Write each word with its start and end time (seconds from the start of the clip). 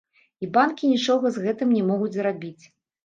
І 0.45 0.47
банкі 0.55 0.89
нічога 0.93 1.33
з 1.35 1.43
гэтым 1.45 1.75
не 1.77 1.83
могуць 1.91 2.13
зрабіць. 2.17 2.65